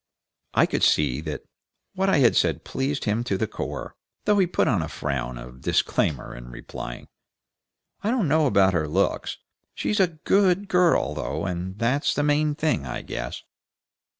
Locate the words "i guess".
12.83-13.43